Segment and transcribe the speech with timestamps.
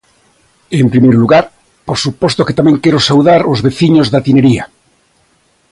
[0.79, 1.45] En primeiro lugar,
[1.87, 4.63] por suposto que tamén quero saudar os veciños da Tinería.